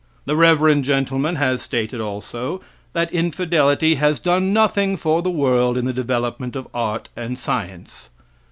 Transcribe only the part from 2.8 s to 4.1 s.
that infidelity